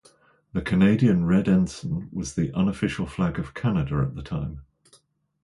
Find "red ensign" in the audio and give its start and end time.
1.27-2.09